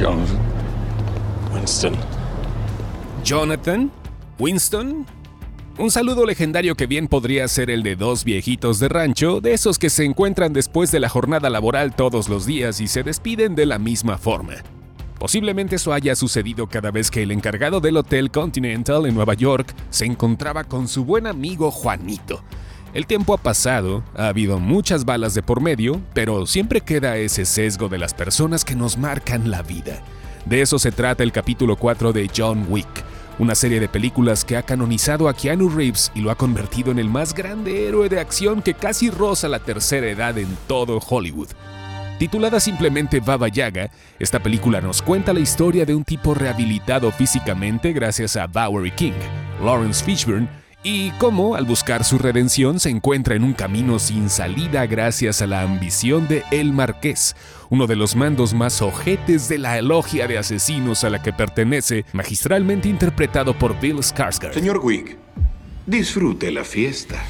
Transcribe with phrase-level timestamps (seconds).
[0.00, 0.38] Jonathan.
[1.52, 1.94] Winston.
[3.22, 3.90] Jonathan.
[4.38, 5.06] Winston.
[5.76, 9.78] Un saludo legendario que bien podría ser el de dos viejitos de rancho, de esos
[9.78, 13.66] que se encuentran después de la jornada laboral todos los días y se despiden de
[13.66, 14.54] la misma forma.
[15.18, 19.74] Posiblemente eso haya sucedido cada vez que el encargado del Hotel Continental en Nueva York
[19.90, 22.42] se encontraba con su buen amigo Juanito.
[22.92, 27.44] El tiempo ha pasado, ha habido muchas balas de por medio, pero siempre queda ese
[27.44, 30.02] sesgo de las personas que nos marcan la vida.
[30.44, 33.04] De eso se trata el capítulo 4 de John Wick
[33.40, 36.98] una serie de películas que ha canonizado a Keanu Reeves y lo ha convertido en
[36.98, 41.48] el más grande héroe de acción que casi roza la tercera edad en todo Hollywood.
[42.18, 47.94] Titulada simplemente Baba Yaga, esta película nos cuenta la historia de un tipo rehabilitado físicamente
[47.94, 49.18] gracias a Bowery King,
[49.64, 50.46] Lawrence Fishburne,
[50.82, 55.46] y cómo, al buscar su redención, se encuentra en un camino sin salida gracias a
[55.46, 57.36] la ambición de El Marqués,
[57.68, 62.04] uno de los mandos más ojetes de la elogia de asesinos a la que pertenece,
[62.12, 64.54] magistralmente interpretado por Bill Skarsgård.
[64.54, 65.18] Señor Wick,
[65.86, 67.22] disfrute la fiesta.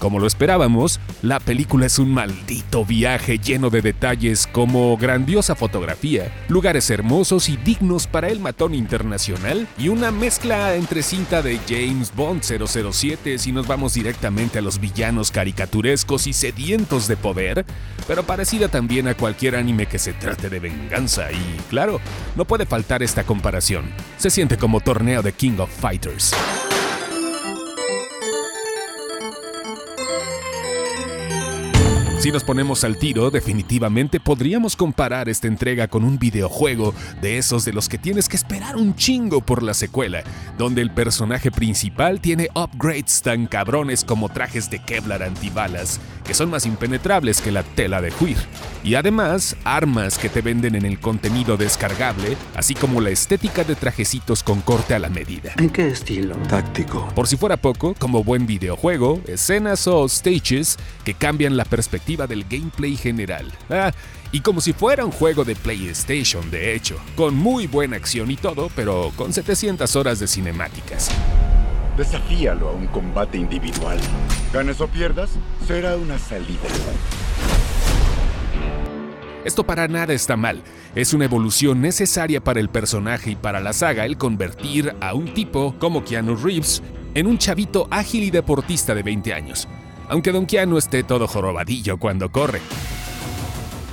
[0.00, 6.32] Como lo esperábamos, la película es un maldito viaje lleno de detalles como grandiosa fotografía,
[6.48, 12.14] lugares hermosos y dignos para el matón internacional y una mezcla entre cinta de James
[12.16, 17.66] Bond 007 si nos vamos directamente a los villanos caricaturescos y sedientos de poder,
[18.08, 22.00] pero parecida también a cualquier anime que se trate de venganza y claro,
[22.36, 23.84] no puede faltar esta comparación.
[24.16, 26.32] Se siente como torneo de King of Fighters.
[32.20, 37.64] Si nos ponemos al tiro, definitivamente podríamos comparar esta entrega con un videojuego de esos
[37.64, 40.22] de los que tienes que esperar un chingo por la secuela,
[40.58, 46.50] donde el personaje principal tiene upgrades tan cabrones como trajes de Kevlar antibalas, que son
[46.50, 48.36] más impenetrables que la tela de juir,
[48.84, 53.76] y además armas que te venden en el contenido descargable, así como la estética de
[53.76, 55.54] trajecitos con corte a la medida.
[55.56, 56.36] ¿En qué estilo?
[56.50, 57.08] Táctico.
[57.14, 62.44] Por si fuera poco, como buen videojuego, escenas o stages que cambian la perspectiva del
[62.44, 63.50] gameplay general.
[63.68, 63.92] Ah,
[64.32, 68.36] y como si fuera un juego de PlayStation, de hecho, con muy buena acción y
[68.36, 71.10] todo, pero con 700 horas de cinemáticas.
[71.96, 73.98] Desafíalo a un combate individual.
[74.52, 75.30] Ganes o pierdas,
[75.66, 76.60] será una salida.
[79.44, 80.62] Esto para nada está mal.
[80.94, 85.32] Es una evolución necesaria para el personaje y para la saga el convertir a un
[85.34, 86.82] tipo como Keanu Reeves
[87.14, 89.66] en un chavito ágil y deportista de 20 años
[90.10, 92.60] aunque Don Keanu esté todo jorobadillo cuando corre.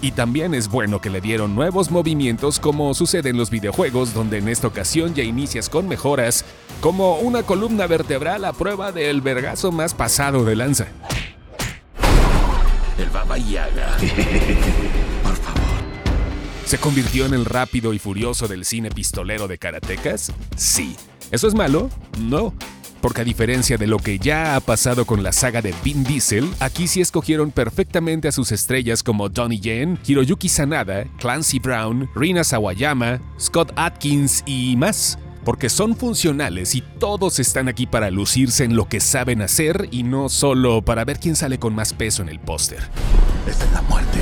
[0.00, 4.38] Y también es bueno que le dieron nuevos movimientos como sucede en los videojuegos, donde
[4.38, 6.44] en esta ocasión ya inicias con mejoras,
[6.80, 10.86] como una columna vertebral a prueba del vergazo más pasado de lanza.
[12.96, 13.96] El Baba Yaga.
[15.22, 15.60] Por favor.
[16.64, 20.32] ¿Se convirtió en el rápido y furioso del cine pistolero de karatecas?
[20.56, 20.96] Sí.
[21.30, 21.90] ¿Eso es malo?
[22.18, 22.54] No
[23.00, 26.48] porque a diferencia de lo que ya ha pasado con la saga de Vin Diesel,
[26.60, 32.44] aquí sí escogieron perfectamente a sus estrellas como Donnie Yen, Hiroyuki Sanada, Clancy Brown, Rina
[32.44, 38.76] Sawayama, Scott Atkins y más porque son funcionales y todos están aquí para lucirse en
[38.76, 42.28] lo que saben hacer y no solo para ver quién sale con más peso en
[42.28, 42.80] el póster.
[43.46, 44.18] Esta es la muerte.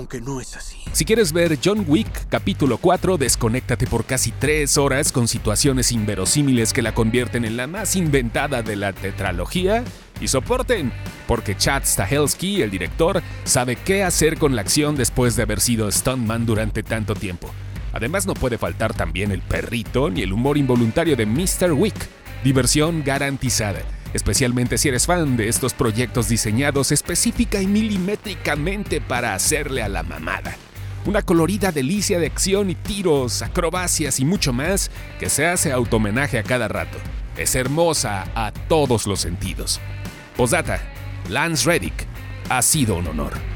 [0.00, 0.78] Aunque no es así.
[0.92, 6.72] Si quieres ver John Wick capítulo 4, desconéctate por casi 3 horas con situaciones inverosímiles
[6.72, 9.84] que la convierten en la más inventada de la tetralogía
[10.20, 10.90] y soporten,
[11.28, 15.90] porque Chad Stahelski, el director, sabe qué hacer con la acción después de haber sido
[15.92, 17.50] stuntman durante tanto tiempo.
[17.92, 21.72] Además no puede faltar también el perrito ni el humor involuntario de Mr.
[21.72, 22.08] Wick.
[22.42, 23.82] Diversión garantizada
[24.14, 30.02] especialmente si eres fan de estos proyectos diseñados específica y milimétricamente para hacerle a la
[30.02, 30.56] mamada.
[31.06, 36.38] Una colorida delicia de acción y tiros, acrobacias y mucho más que se hace automenaje
[36.38, 36.98] a cada rato.
[37.36, 39.80] Es hermosa a todos los sentidos.
[40.36, 40.80] Posdata,
[41.28, 42.06] Lance Reddick,
[42.50, 43.49] ha sido un honor.